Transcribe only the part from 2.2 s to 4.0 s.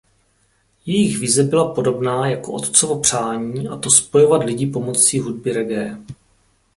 jako otcovo přání a to